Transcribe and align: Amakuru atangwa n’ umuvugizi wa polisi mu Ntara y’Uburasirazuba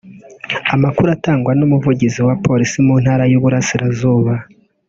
Amakuru 0.75 1.07
atangwa 1.15 1.51
n’ 1.55 1.61
umuvugizi 1.67 2.19
wa 2.27 2.35
polisi 2.45 2.77
mu 2.87 2.95
Ntara 3.03 3.23
y’Uburasirazuba 3.31 4.33